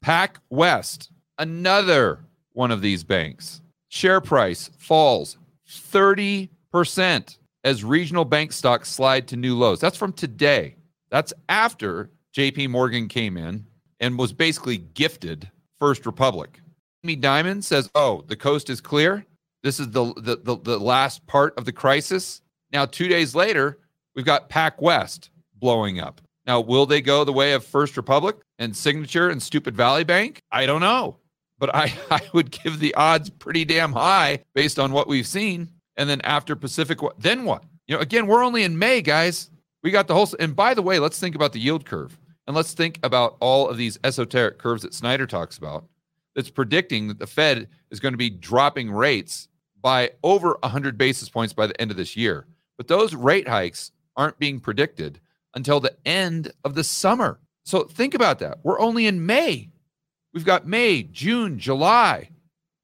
Pac 0.01 0.39
West, 0.49 1.11
another 1.37 2.25
one 2.53 2.71
of 2.71 2.81
these 2.81 3.03
banks. 3.03 3.61
Share 3.89 4.21
price 4.21 4.71
falls 4.77 5.37
30% 5.69 7.37
as 7.65 7.83
regional 7.83 8.25
bank 8.25 8.53
stocks 8.53 8.89
slide 8.89 9.27
to 9.27 9.35
new 9.35 9.57
lows. 9.57 9.81
That's 9.81 9.97
from 9.97 10.13
today. 10.13 10.75
That's 11.09 11.33
after 11.49 12.09
JP 12.33 12.69
Morgan 12.69 13.09
came 13.09 13.37
in 13.37 13.65
and 13.99 14.17
was 14.17 14.31
basically 14.31 14.77
gifted 14.77 15.51
First 15.79 16.05
Republic. 16.05 16.61
Jamie 17.03 17.17
Dimon 17.17 17.63
says, 17.63 17.89
"Oh, 17.95 18.23
the 18.27 18.35
coast 18.35 18.69
is 18.69 18.79
clear. 18.79 19.25
This 19.63 19.79
is 19.79 19.89
the, 19.89 20.13
the 20.17 20.37
the 20.43 20.57
the, 20.57 20.79
last 20.79 21.25
part 21.25 21.57
of 21.57 21.65
the 21.65 21.71
crisis." 21.71 22.41
Now, 22.71 22.85
two 22.85 23.07
days 23.07 23.33
later, 23.33 23.79
we've 24.15 24.25
got 24.25 24.49
PacWest 24.49 25.29
blowing 25.55 25.99
up. 25.99 26.21
Now, 26.45 26.59
will 26.59 26.85
they 26.85 27.01
go 27.01 27.23
the 27.23 27.33
way 27.33 27.53
of 27.53 27.65
First 27.65 27.97
Republic 27.97 28.37
and 28.59 28.75
Signature 28.75 29.29
and 29.29 29.41
Stupid 29.41 29.75
Valley 29.75 30.03
Bank? 30.03 30.41
I 30.51 30.67
don't 30.67 30.81
know, 30.81 31.17
but 31.57 31.73
I 31.73 31.91
I 32.11 32.21
would 32.33 32.51
give 32.51 32.79
the 32.79 32.93
odds 32.93 33.31
pretty 33.31 33.65
damn 33.65 33.93
high 33.93 34.43
based 34.53 34.77
on 34.77 34.91
what 34.91 35.07
we've 35.07 35.27
seen. 35.27 35.69
And 35.97 36.07
then 36.07 36.21
after 36.21 36.55
Pacific, 36.55 37.01
What 37.01 37.19
then 37.19 37.45
what? 37.45 37.63
You 37.87 37.95
know, 37.95 38.01
again, 38.01 38.27
we're 38.27 38.43
only 38.43 38.63
in 38.63 38.77
May, 38.77 39.01
guys. 39.01 39.49
We 39.81 39.89
got 39.89 40.07
the 40.07 40.13
whole. 40.13 40.29
And 40.39 40.55
by 40.55 40.75
the 40.75 40.83
way, 40.83 40.99
let's 40.99 41.19
think 41.19 41.33
about 41.33 41.53
the 41.53 41.59
yield 41.59 41.83
curve, 41.83 42.19
and 42.45 42.55
let's 42.55 42.73
think 42.75 42.99
about 43.01 43.37
all 43.39 43.67
of 43.67 43.77
these 43.77 43.97
esoteric 44.03 44.59
curves 44.59 44.83
that 44.83 44.93
Snider 44.93 45.25
talks 45.25 45.57
about 45.57 45.85
that's 46.35 46.49
predicting 46.49 47.07
that 47.07 47.19
the 47.19 47.27
Fed 47.27 47.67
is 47.89 47.99
going 47.99 48.13
to 48.13 48.17
be 48.17 48.29
dropping 48.29 48.91
rates 48.91 49.47
by 49.81 50.11
over 50.23 50.57
100 50.61 50.97
basis 50.97 51.29
points 51.29 51.53
by 51.53 51.67
the 51.67 51.79
end 51.81 51.91
of 51.91 51.97
this 51.97 52.15
year. 52.15 52.45
But 52.77 52.87
those 52.87 53.15
rate 53.15 53.47
hikes 53.47 53.91
aren't 54.15 54.39
being 54.39 54.59
predicted 54.59 55.19
until 55.55 55.79
the 55.79 55.95
end 56.05 56.51
of 56.63 56.75
the 56.75 56.83
summer. 56.83 57.39
So 57.63 57.83
think 57.83 58.13
about 58.13 58.39
that. 58.39 58.59
We're 58.63 58.79
only 58.79 59.07
in 59.07 59.25
May. 59.25 59.69
We've 60.33 60.45
got 60.45 60.67
May, 60.67 61.03
June, 61.03 61.59
July, 61.59 62.29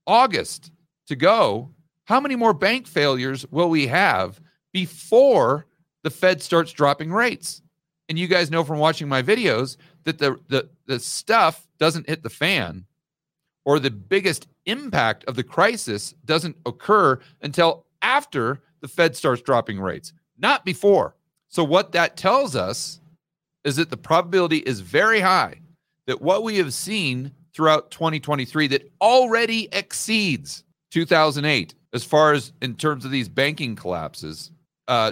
August 0.06 0.72
to 1.08 1.16
go. 1.16 1.72
How 2.06 2.20
many 2.20 2.36
more 2.36 2.54
bank 2.54 2.88
failures 2.88 3.46
will 3.52 3.70
we 3.70 3.88
have 3.88 4.40
before 4.74 5.66
the 6.04 6.10
Fed 6.10 6.42
starts 6.42 6.72
dropping 6.72 7.12
rates? 7.12 7.62
And 8.10 8.18
you 8.18 8.28
guys 8.28 8.52
know 8.52 8.64
from 8.64 8.80
watching 8.80 9.08
my 9.08 9.22
videos 9.22 9.78
that 10.04 10.18
the, 10.18 10.40
the, 10.48 10.70
the 10.86 11.00
stuff 11.00 11.68
doesn't 11.80 12.08
hit 12.08 12.24
the 12.24 12.30
fan 12.30 12.86
or 13.68 13.80
the 13.80 13.92
biggest 13.92 14.48
impact 14.66 15.26
of 15.26 15.36
the 15.36 15.44
crisis 15.44 16.16
doesn't 16.24 16.56
occur 16.66 17.20
until 17.42 17.86
after 18.02 18.62
the 18.80 18.88
Fed 18.88 19.14
starts 19.14 19.42
dropping 19.42 19.78
rates, 19.78 20.14
not 20.38 20.64
before. 20.64 21.18
So, 21.50 21.66
what 21.66 21.92
that 21.92 22.16
tells 22.16 22.56
us 22.56 23.02
is 23.66 23.76
that 23.76 23.90
the 23.90 23.98
probability 23.98 24.60
is 24.60 24.80
very 24.80 25.20
high 25.20 25.60
that 26.06 26.22
what 26.22 26.44
we 26.44 26.58
have 26.58 26.74
seen 26.74 27.34
throughout 27.54 27.92
2023 27.92 28.68
that 28.68 28.90
already 29.02 29.68
exceeds 29.74 30.64
2008 30.92 31.76
as 31.94 32.06
far 32.06 32.32
as 32.32 32.54
in 32.62 32.74
terms 32.74 33.04
of 33.04 33.12
these 33.12 33.28
banking 33.28 33.76
collapses 33.76 34.52
uh, 34.88 35.12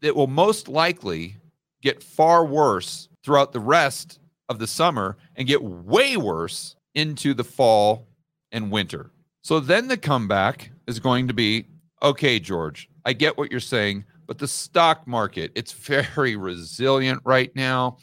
it 0.00 0.16
will 0.16 0.26
most 0.26 0.68
likely 0.68 1.36
get 1.82 2.02
far 2.02 2.46
worse 2.46 3.10
throughout 3.22 3.52
the 3.52 3.60
rest 3.60 4.18
of 4.48 4.58
the 4.58 4.66
summer 4.66 5.18
and 5.36 5.46
get 5.46 5.62
way 5.62 6.16
worse 6.16 6.76
into 6.94 7.34
the 7.34 7.44
fall 7.44 8.08
and 8.52 8.70
winter. 8.70 9.10
So 9.42 9.60
then 9.60 9.88
the 9.88 9.96
comeback 9.96 10.70
is 10.86 10.98
going 10.98 11.28
to 11.28 11.34
be 11.34 11.66
okay, 12.02 12.38
George, 12.38 12.88
I 13.04 13.12
get 13.12 13.36
what 13.36 13.50
you're 13.50 13.60
saying, 13.60 14.04
but 14.26 14.38
the 14.38 14.48
stock 14.48 15.06
market, 15.06 15.52
it's 15.54 15.72
very 16.14 16.36
resilient 16.36 17.20
right 17.24 17.54
now. 17.54 17.98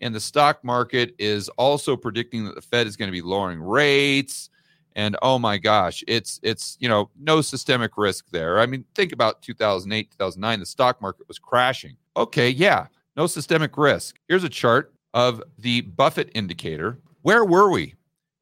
And 0.00 0.14
the 0.14 0.20
stock 0.20 0.62
market 0.64 1.14
is 1.18 1.48
also 1.50 1.96
predicting 1.96 2.44
that 2.44 2.54
the 2.54 2.62
Fed 2.62 2.86
is 2.86 2.96
going 2.96 3.08
to 3.08 3.12
be 3.12 3.22
lowering 3.22 3.60
rates. 3.60 4.50
And 4.94 5.16
oh 5.22 5.38
my 5.38 5.58
gosh, 5.58 6.02
it's 6.08 6.40
it's 6.42 6.76
you 6.80 6.88
know 6.88 7.10
no 7.20 7.40
systemic 7.40 7.96
risk 7.96 8.26
there. 8.30 8.58
I 8.58 8.66
mean, 8.66 8.84
think 8.94 9.12
about 9.12 9.42
2008, 9.42 10.10
2009. 10.10 10.60
The 10.60 10.66
stock 10.66 11.00
market 11.00 11.28
was 11.28 11.38
crashing. 11.38 11.96
Okay, 12.16 12.48
yeah, 12.48 12.86
no 13.16 13.26
systemic 13.26 13.76
risk. 13.76 14.16
Here's 14.28 14.44
a 14.44 14.48
chart 14.48 14.92
of 15.14 15.42
the 15.58 15.82
Buffett 15.82 16.30
indicator. 16.34 16.98
Where 17.22 17.44
were 17.44 17.70
we 17.70 17.94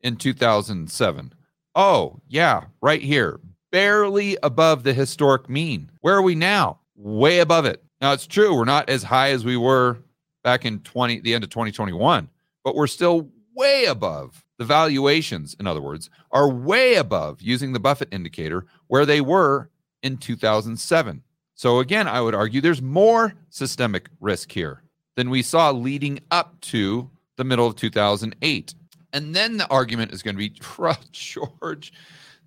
in 0.02 0.16
2007? 0.16 1.32
Oh, 1.74 2.20
yeah, 2.28 2.64
right 2.80 3.02
here, 3.02 3.40
barely 3.70 4.36
above 4.42 4.82
the 4.82 4.94
historic 4.94 5.48
mean. 5.48 5.90
Where 6.00 6.16
are 6.16 6.22
we 6.22 6.34
now? 6.34 6.80
Way 6.94 7.40
above 7.40 7.66
it. 7.66 7.82
Now, 8.00 8.12
it's 8.12 8.26
true, 8.26 8.54
we're 8.54 8.64
not 8.64 8.88
as 8.88 9.02
high 9.02 9.30
as 9.30 9.44
we 9.44 9.56
were 9.56 9.98
back 10.44 10.64
in 10.64 10.80
20 10.80 11.20
the 11.20 11.34
end 11.34 11.44
of 11.44 11.50
2021, 11.50 12.28
but 12.62 12.74
we're 12.74 12.86
still 12.86 13.28
way 13.54 13.86
above 13.86 14.44
the 14.58 14.64
valuations, 14.64 15.56
in 15.58 15.66
other 15.66 15.80
words, 15.80 16.08
are 16.30 16.48
way 16.48 16.94
above 16.94 17.42
using 17.42 17.72
the 17.72 17.80
Buffett 17.80 18.08
indicator 18.12 18.66
where 18.86 19.06
they 19.06 19.20
were 19.20 19.70
in 20.02 20.16
2007. 20.16 21.22
So 21.54 21.80
again, 21.80 22.06
I 22.06 22.20
would 22.20 22.34
argue 22.34 22.60
there's 22.60 22.82
more 22.82 23.34
systemic 23.48 24.08
risk 24.20 24.52
here 24.52 24.82
than 25.16 25.30
we 25.30 25.42
saw 25.42 25.70
leading 25.70 26.20
up 26.30 26.60
to 26.60 27.10
the 27.36 27.44
middle 27.44 27.66
of 27.66 27.76
2008. 27.76 28.74
And 29.16 29.34
then 29.34 29.56
the 29.56 29.66
argument 29.68 30.12
is 30.12 30.22
going 30.22 30.34
to 30.34 30.38
be, 30.38 30.50
George, 31.10 31.90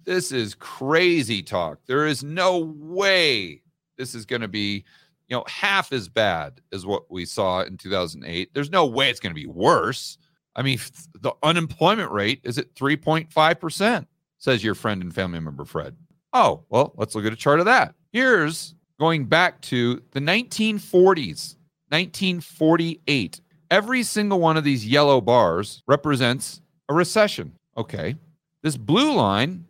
this 0.03 0.31
is 0.31 0.53
crazy 0.53 1.41
talk. 1.41 1.79
There 1.87 2.05
is 2.05 2.23
no 2.23 2.59
way 2.59 3.63
this 3.97 4.13
is 4.13 4.23
going 4.27 4.43
to 4.43 4.47
be, 4.47 4.85
you 5.27 5.35
know, 5.35 5.43
half 5.47 5.91
as 5.91 6.07
bad 6.07 6.61
as 6.71 6.85
what 6.85 7.09
we 7.09 7.25
saw 7.25 7.61
in 7.61 7.75
2008. 7.77 8.53
There's 8.53 8.69
no 8.69 8.85
way 8.85 9.09
it's 9.09 9.19
going 9.19 9.33
to 9.33 9.41
be 9.41 9.47
worse. 9.47 10.19
I 10.55 10.61
mean, 10.61 10.77
the 11.19 11.31
unemployment 11.41 12.11
rate 12.11 12.41
is 12.43 12.59
at 12.59 12.75
3.5%, 12.75 14.05
says 14.37 14.63
your 14.63 14.75
friend 14.75 15.01
and 15.01 15.13
family 15.13 15.39
member 15.39 15.65
Fred. 15.65 15.95
Oh, 16.33 16.65
well, 16.69 16.93
let's 16.97 17.15
look 17.15 17.25
at 17.25 17.33
a 17.33 17.35
chart 17.35 17.59
of 17.59 17.65
that. 17.65 17.95
Here's 18.11 18.75
going 18.99 19.25
back 19.25 19.59
to 19.61 20.03
the 20.11 20.19
1940s, 20.19 21.55
1948. 21.89 23.41
Every 23.71 24.03
single 24.03 24.39
one 24.39 24.57
of 24.57 24.63
these 24.63 24.85
yellow 24.85 25.21
bars 25.21 25.83
represents 25.87 26.61
a 26.89 26.93
recession. 26.93 27.53
Okay. 27.77 28.15
This 28.63 28.77
blue 28.77 29.13
line 29.13 29.65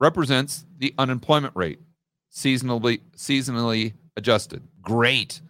represents 0.00 0.64
the 0.78 0.94
unemployment 0.98 1.56
rate, 1.56 1.80
seasonally 2.32 3.00
seasonally 3.16 3.94
adjusted. 4.16 4.62
Great. 4.82 5.40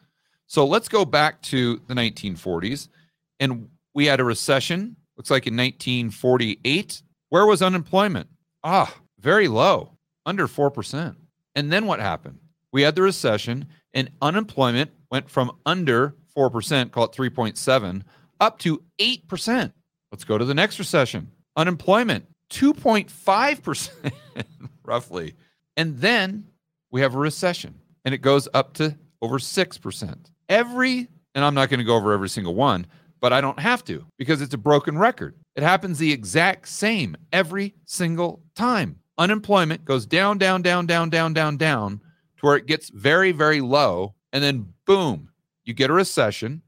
So 0.47 0.67
let's 0.67 0.89
go 0.89 1.05
back 1.05 1.43
to 1.43 1.81
the 1.87 1.95
1940s 1.95 2.89
and 3.41 3.69
we 3.95 4.07
had 4.07 4.21
a 4.21 4.25
recession, 4.25 4.97
looks 5.17 5.31
like 5.31 5.47
in 5.47 5.57
1948. 5.57 7.03
Where 7.29 7.47
was 7.47 7.61
unemployment? 7.61 8.29
Ah, 8.65 8.95
very 9.21 9.49
low, 9.49 9.99
under 10.25 10.47
4%. 10.49 11.17
And 11.55 11.73
then 11.73 11.87
what 11.87 12.01
happened? 12.01 12.39
We 12.73 12.83
had 12.83 12.95
the 12.95 13.03
recession 13.03 13.67
and 13.93 14.11
unemployment 14.23 14.93
went 15.11 15.29
from 15.29 15.57
under 15.67 16.15
4%, 16.39 16.93
call 16.93 17.05
it 17.05 17.13
3.7, 17.13 18.03
up 18.39 18.59
to 18.61 18.83
8%. 19.01 19.73
Let's 20.13 20.25
go 20.25 20.39
to 20.39 20.45
the 20.45 20.55
next 20.55 20.79
recession. 20.79 21.33
Unemployment, 21.57 22.27
2.5%, 22.51 24.13
roughly. 24.85 25.35
And 25.77 25.99
then 25.99 26.47
we 26.91 27.01
have 27.01 27.15
a 27.15 27.19
recession 27.19 27.75
and 28.05 28.15
it 28.15 28.19
goes 28.19 28.49
up 28.55 28.75
to 28.75 28.97
over 29.21 29.39
6%. 29.39 30.19
Every, 30.49 31.09
and 31.35 31.45
I'm 31.45 31.55
not 31.55 31.69
going 31.69 31.79
to 31.79 31.85
go 31.85 31.97
over 31.97 32.13
every 32.13 32.29
single 32.29 32.55
one, 32.55 32.87
but 33.21 33.33
I 33.33 33.41
don't 33.41 33.59
have 33.59 33.85
to 33.87 34.07
because 34.17 34.41
it's 34.41 34.55
a 34.55 34.59
broken 34.59 34.97
record. 34.97 35.35
It 35.57 35.65
happens 35.65 35.99
the 35.99 36.13
exact 36.13 36.69
same 36.69 37.17
every 37.33 37.75
single 37.85 38.43
time. 38.55 39.01
Unemployment 39.19 39.85
goes 39.85 40.07
down, 40.07 40.39
down, 40.39 40.63
down, 40.63 40.87
down, 40.87 41.11
down, 41.11 41.33
down, 41.33 41.57
down 41.57 42.01
to 42.37 42.47
where 42.47 42.57
it 42.57 42.67
gets 42.67 42.91
very, 42.91 43.33
very 43.33 43.61
low. 43.61 44.15
And 44.33 44.43
then 44.43 44.73
boom, 44.87 45.28
you 45.69 45.75
get 45.75 45.91
a 45.91 45.93
recession 45.93 46.63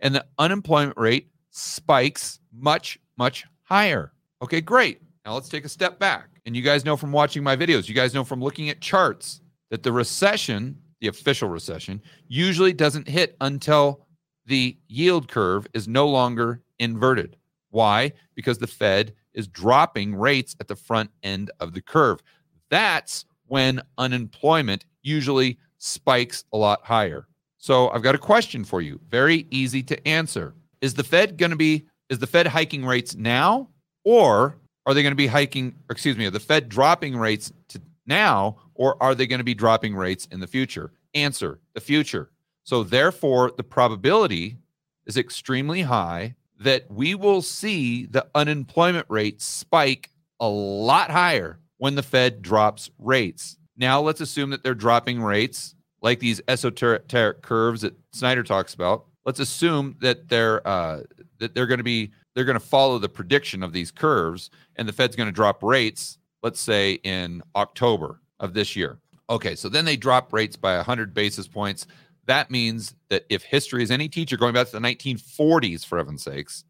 and 0.00 0.14
the 0.14 0.24
unemployment 0.38 0.96
rate 0.96 1.28
spikes 1.50 2.40
much, 2.50 2.98
much 3.18 3.44
higher. 3.62 4.14
Okay, 4.40 4.62
great. 4.62 5.02
Now 5.26 5.34
let's 5.34 5.50
take 5.50 5.66
a 5.66 5.68
step 5.68 5.98
back. 5.98 6.30
And 6.46 6.56
you 6.56 6.62
guys 6.62 6.82
know 6.82 6.96
from 6.96 7.12
watching 7.12 7.42
my 7.42 7.54
videos, 7.54 7.90
you 7.90 7.94
guys 7.94 8.14
know 8.14 8.24
from 8.24 8.40
looking 8.40 8.70
at 8.70 8.80
charts 8.80 9.42
that 9.70 9.82
the 9.82 9.92
recession, 9.92 10.78
the 11.00 11.08
official 11.08 11.50
recession, 11.50 12.00
usually 12.26 12.72
doesn't 12.72 13.06
hit 13.06 13.36
until 13.42 14.06
the 14.46 14.78
yield 14.88 15.28
curve 15.28 15.66
is 15.74 15.86
no 15.86 16.08
longer 16.08 16.62
inverted. 16.78 17.36
Why? 17.68 18.12
Because 18.34 18.56
the 18.56 18.66
Fed 18.66 19.12
is 19.34 19.46
dropping 19.46 20.14
rates 20.14 20.56
at 20.58 20.68
the 20.68 20.76
front 20.76 21.10
end 21.22 21.50
of 21.60 21.74
the 21.74 21.82
curve. 21.82 22.22
That's 22.70 23.26
when 23.44 23.82
unemployment 23.98 24.86
usually 25.02 25.58
spikes 25.76 26.44
a 26.54 26.56
lot 26.56 26.82
higher. 26.82 27.28
So 27.58 27.90
I've 27.90 28.02
got 28.02 28.14
a 28.14 28.18
question 28.18 28.64
for 28.64 28.80
you. 28.80 29.00
Very 29.10 29.46
easy 29.50 29.82
to 29.84 30.08
answer. 30.08 30.54
Is 30.80 30.94
the 30.94 31.04
Fed 31.04 31.36
going 31.36 31.50
to 31.50 31.56
be 31.56 31.86
is 32.08 32.18
the 32.18 32.26
Fed 32.26 32.46
hiking 32.46 32.86
rates 32.86 33.14
now 33.14 33.68
or 34.04 34.56
are 34.86 34.94
they 34.94 35.02
going 35.02 35.12
to 35.12 35.16
be 35.16 35.26
hiking 35.26 35.74
excuse 35.90 36.16
me, 36.16 36.28
the 36.30 36.40
Fed 36.40 36.68
dropping 36.68 37.16
rates 37.16 37.52
to 37.68 37.80
now 38.06 38.56
or 38.74 39.00
are 39.02 39.14
they 39.14 39.26
going 39.26 39.38
to 39.40 39.44
be 39.44 39.54
dropping 39.54 39.94
rates 39.94 40.26
in 40.30 40.40
the 40.40 40.46
future? 40.46 40.92
Answer, 41.14 41.58
the 41.74 41.80
future. 41.80 42.30
So, 42.64 42.82
therefore, 42.82 43.52
the 43.56 43.64
probability 43.64 44.58
is 45.06 45.16
extremely 45.16 45.82
high 45.82 46.34
that 46.60 46.90
we 46.90 47.14
will 47.14 47.40
see 47.40 48.04
the 48.04 48.26
unemployment 48.34 49.06
rate 49.08 49.40
spike 49.40 50.10
a 50.38 50.48
lot 50.48 51.10
higher 51.10 51.58
when 51.78 51.94
the 51.94 52.02
Fed 52.02 52.42
drops 52.42 52.90
rates. 52.98 53.56
Now, 53.76 54.00
let's 54.00 54.20
assume 54.20 54.50
that 54.50 54.62
they're 54.62 54.74
dropping 54.74 55.22
rates 55.22 55.74
like 56.00 56.20
these 56.20 56.40
esoteric 56.48 57.42
curves 57.42 57.82
that 57.82 57.94
Snider 58.12 58.42
talks 58.42 58.74
about. 58.74 59.06
Let's 59.24 59.40
assume 59.40 59.96
that 60.00 60.28
they're 60.28 60.66
uh, 60.66 61.02
that 61.38 61.54
they're 61.54 61.66
going 61.66 61.78
to 61.78 61.84
be 61.84 62.12
they're 62.34 62.44
going 62.44 62.54
to 62.54 62.60
follow 62.60 62.98
the 62.98 63.08
prediction 63.08 63.62
of 63.62 63.72
these 63.72 63.90
curves, 63.90 64.50
and 64.76 64.88
the 64.88 64.92
Fed's 64.92 65.16
going 65.16 65.28
to 65.28 65.32
drop 65.32 65.62
rates. 65.62 66.18
Let's 66.42 66.60
say 66.60 66.94
in 67.02 67.42
October 67.56 68.20
of 68.38 68.54
this 68.54 68.76
year. 68.76 68.98
Okay, 69.30 69.54
so 69.54 69.68
then 69.68 69.84
they 69.84 69.96
drop 69.96 70.32
rates 70.32 70.56
by 70.56 70.76
100 70.76 71.12
basis 71.12 71.48
points. 71.48 71.86
That 72.26 72.50
means 72.50 72.94
that 73.10 73.24
if 73.28 73.42
history 73.42 73.82
is 73.82 73.90
any 73.90 74.08
teacher 74.08 74.36
going 74.36 74.54
back 74.54 74.66
to 74.68 74.72
the 74.72 74.78
1940s, 74.78 75.84
for 75.84 75.98
heaven's 75.98 76.22
sakes, 76.22 76.64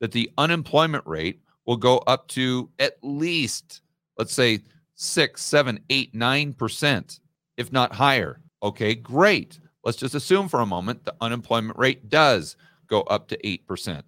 that 0.00 0.12
the 0.12 0.30
unemployment 0.38 1.06
rate 1.06 1.40
will 1.66 1.76
go 1.76 1.98
up 1.98 2.26
to 2.28 2.70
at 2.78 2.96
least, 3.02 3.82
let's 4.18 4.32
say, 4.32 4.60
six, 4.94 5.42
seven, 5.42 5.80
eight, 5.90 6.14
nine 6.14 6.52
percent, 6.52 7.20
if 7.56 7.72
not 7.72 7.92
higher. 7.92 8.40
Okay, 8.62 8.94
great. 8.94 9.58
Let's 9.84 9.98
just 9.98 10.14
assume 10.14 10.48
for 10.48 10.60
a 10.60 10.66
moment 10.66 11.04
the 11.04 11.14
unemployment 11.20 11.78
rate 11.78 12.08
does 12.08 12.56
go 12.86 13.02
up 13.02 13.28
to 13.28 13.38
8%. 13.38 14.02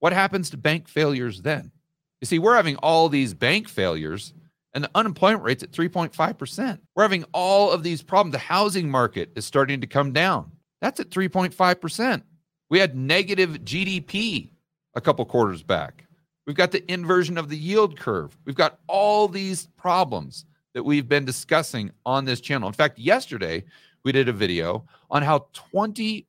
What 0.00 0.12
happens 0.12 0.50
to 0.50 0.56
bank 0.56 0.88
failures 0.88 1.42
then? 1.42 1.72
You 2.20 2.26
see, 2.26 2.38
we're 2.38 2.56
having 2.56 2.76
all 2.76 3.08
these 3.08 3.34
bank 3.34 3.68
failures 3.68 4.32
and 4.74 4.84
the 4.84 4.90
unemployment 4.94 5.42
rate's 5.42 5.62
at 5.62 5.72
3.5%. 5.72 6.78
We're 6.94 7.02
having 7.02 7.24
all 7.32 7.70
of 7.70 7.82
these 7.82 8.02
problems. 8.02 8.32
The 8.32 8.38
housing 8.38 8.90
market 8.90 9.30
is 9.34 9.44
starting 9.44 9.80
to 9.80 9.86
come 9.86 10.12
down. 10.12 10.52
That's 10.80 11.00
at 11.00 11.10
3.5%. 11.10 12.22
We 12.70 12.78
had 12.78 12.96
negative 12.96 13.64
GDP 13.64 14.50
a 14.94 15.00
couple 15.00 15.24
quarters 15.24 15.62
back. 15.62 16.06
We've 16.46 16.56
got 16.56 16.70
the 16.70 16.90
inversion 16.90 17.38
of 17.38 17.48
the 17.48 17.56
yield 17.56 17.98
curve. 17.98 18.36
We've 18.44 18.54
got 18.54 18.78
all 18.86 19.28
these 19.28 19.66
problems 19.76 20.44
that 20.74 20.82
we've 20.82 21.08
been 21.08 21.24
discussing 21.24 21.90
on 22.06 22.24
this 22.24 22.40
channel. 22.40 22.68
In 22.68 22.74
fact, 22.74 22.98
yesterday 22.98 23.64
we 24.08 24.12
did 24.12 24.26
a 24.30 24.32
video 24.32 24.86
on 25.10 25.22
how 25.22 25.48
21%, 25.74 26.24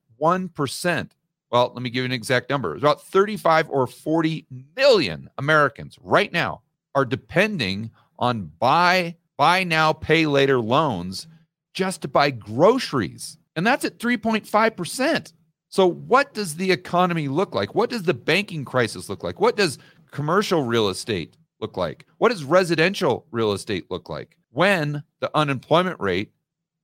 well, 1.50 1.72
let 1.74 1.82
me 1.82 1.90
give 1.90 2.02
you 2.02 2.06
an 2.06 2.12
exact 2.12 2.50
number, 2.50 2.74
it's 2.74 2.84
about 2.84 3.02
35 3.02 3.70
or 3.70 3.88
40 3.88 4.46
million 4.76 5.30
Americans 5.38 5.98
right 6.02 6.34
now 6.34 6.62
are 6.94 7.06
depending 7.06 7.90
on 8.18 8.52
buy 8.60 9.16
buy 9.38 9.64
now 9.64 9.94
pay 9.94 10.26
later 10.26 10.60
loans 10.60 11.26
just 11.74 12.02
to 12.02 12.10
buy 12.10 12.30
groceries. 12.32 13.38
And 13.56 13.66
that's 13.66 13.86
at 13.86 13.98
3.5%. 13.98 15.32
So 15.70 15.88
what 15.88 16.34
does 16.34 16.58
the 16.58 16.74
economy 16.74 17.30
look 17.30 17.56
like? 17.56 17.74
What 17.74 17.90
does 17.90 18.04
the 18.04 18.14
banking 18.14 18.66
crisis 18.66 19.08
look 19.08 19.24
like? 19.24 19.40
What 19.40 19.56
does 19.56 19.78
commercial 20.12 20.64
real 20.64 20.90
estate 20.90 21.38
look 21.62 21.78
like? 21.78 22.06
What 22.18 22.30
does 22.34 22.44
residential 22.44 23.26
real 23.32 23.54
estate 23.54 23.90
look 23.90 24.10
like? 24.10 24.36
When 24.52 25.02
the 25.22 25.32
unemployment 25.34 26.02
rate 26.02 26.34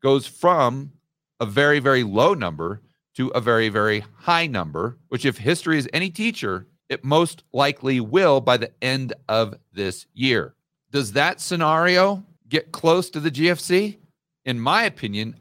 goes 0.06 0.28
from 0.28 0.92
a 1.40 1.48
very, 1.48 1.80
very 1.80 2.04
low 2.04 2.36
number 2.36 2.80
to 3.16 3.30
a 3.30 3.42
very, 3.42 3.70
very 3.70 4.04
high 4.20 4.46
number, 4.46 5.00
which, 5.08 5.26
if 5.26 5.40
history 5.40 5.80
is 5.80 5.90
any 5.94 6.12
teacher, 6.12 6.68
it 6.90 7.04
most 7.04 7.44
likely 7.52 8.00
will 8.00 8.40
by 8.40 8.56
the 8.56 8.70
end 8.84 9.14
of 9.28 9.56
this 9.74 10.06
year. 10.14 10.54
Does 10.92 11.14
that 11.14 11.42
scenario 11.42 12.24
get 12.48 12.72
close 12.72 13.10
to 13.10 13.20
the 13.20 13.32
GFC? 13.32 13.98
In 14.46 14.60
my 14.60 14.84
opinion, 14.84 15.40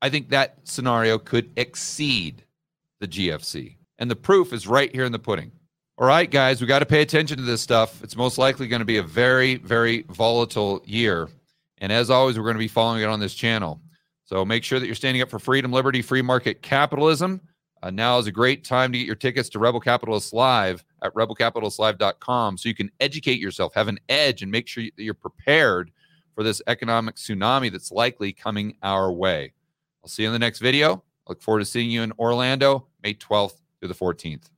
I 0.00 0.08
think 0.08 0.30
that 0.30 0.60
scenario 0.64 1.18
could 1.18 1.50
exceed 1.54 2.42
the 3.00 3.08
GFC. 3.08 3.76
And 3.98 4.10
the 4.10 4.16
proof 4.16 4.54
is 4.54 4.66
right 4.66 4.90
here 4.94 5.04
in 5.04 5.12
the 5.12 5.18
pudding. 5.18 5.52
All 5.98 6.06
right, 6.06 6.30
guys, 6.30 6.62
we 6.62 6.66
got 6.66 6.78
to 6.78 6.86
pay 6.86 7.02
attention 7.02 7.36
to 7.36 7.42
this 7.42 7.60
stuff. 7.60 8.02
It's 8.02 8.16
most 8.16 8.38
likely 8.38 8.66
going 8.66 8.80
to 8.80 8.86
be 8.86 8.96
a 8.96 9.02
very, 9.02 9.56
very 9.56 10.06
volatile 10.08 10.82
year. 10.86 11.28
And 11.76 11.92
as 11.92 12.08
always, 12.08 12.38
we're 12.38 12.44
going 12.44 12.54
to 12.54 12.58
be 12.58 12.66
following 12.66 13.02
it 13.02 13.10
on 13.10 13.20
this 13.20 13.34
channel. 13.34 13.78
So 14.26 14.44
make 14.44 14.64
sure 14.64 14.78
that 14.78 14.86
you're 14.86 14.94
standing 14.94 15.22
up 15.22 15.30
for 15.30 15.38
freedom, 15.38 15.72
liberty, 15.72 16.02
free 16.02 16.22
market 16.22 16.60
capitalism. 16.60 17.40
Uh, 17.82 17.90
now 17.90 18.18
is 18.18 18.26
a 18.26 18.32
great 18.32 18.64
time 18.64 18.90
to 18.90 18.98
get 18.98 19.06
your 19.06 19.16
tickets 19.16 19.48
to 19.50 19.58
Rebel 19.58 19.80
Capitalists 19.80 20.32
Live 20.32 20.84
at 21.02 21.14
rebelcapitalistlive.com 21.14 22.58
so 22.58 22.68
you 22.68 22.74
can 22.74 22.90
educate 22.98 23.38
yourself, 23.38 23.74
have 23.74 23.86
an 23.86 24.00
edge, 24.08 24.42
and 24.42 24.50
make 24.50 24.66
sure 24.66 24.82
that 24.82 25.02
you're 25.02 25.14
prepared 25.14 25.92
for 26.34 26.42
this 26.42 26.60
economic 26.66 27.14
tsunami 27.14 27.70
that's 27.70 27.92
likely 27.92 28.32
coming 28.32 28.76
our 28.82 29.12
way. 29.12 29.52
I'll 30.02 30.08
see 30.08 30.22
you 30.22 30.28
in 30.28 30.32
the 30.32 30.38
next 30.38 30.58
video. 30.58 31.04
Look 31.28 31.40
forward 31.40 31.60
to 31.60 31.64
seeing 31.64 31.90
you 31.90 32.02
in 32.02 32.12
Orlando, 32.18 32.88
May 33.02 33.14
12th 33.14 33.60
through 33.78 33.88
the 33.88 33.94
14th. 33.94 34.50